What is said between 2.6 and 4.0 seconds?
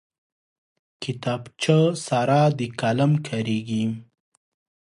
قلم کارېږي